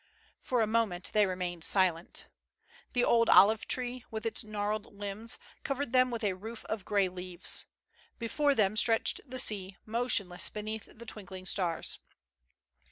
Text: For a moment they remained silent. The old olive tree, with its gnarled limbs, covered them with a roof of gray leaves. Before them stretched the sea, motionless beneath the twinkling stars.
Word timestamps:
For 0.39 0.61
a 0.63 0.65
moment 0.65 1.11
they 1.13 1.27
remained 1.27 1.63
silent. 1.63 2.25
The 2.93 3.03
old 3.03 3.29
olive 3.29 3.67
tree, 3.67 4.03
with 4.09 4.25
its 4.25 4.43
gnarled 4.43 4.91
limbs, 4.91 5.37
covered 5.63 5.93
them 5.93 6.09
with 6.09 6.23
a 6.23 6.33
roof 6.33 6.65
of 6.65 6.85
gray 6.85 7.07
leaves. 7.07 7.67
Before 8.17 8.55
them 8.55 8.75
stretched 8.75 9.21
the 9.29 9.37
sea, 9.37 9.77
motionless 9.85 10.49
beneath 10.49 10.89
the 10.97 11.05
twinkling 11.05 11.45
stars. 11.45 11.99